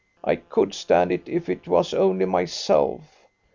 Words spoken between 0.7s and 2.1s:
stand it if it was